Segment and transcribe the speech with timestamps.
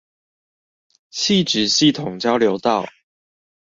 [1.11, 2.89] 汐止系統交流道